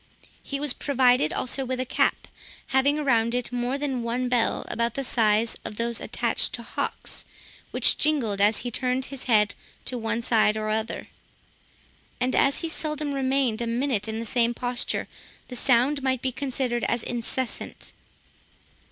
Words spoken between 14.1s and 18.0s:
the same posture, the sound might be considered as incessant.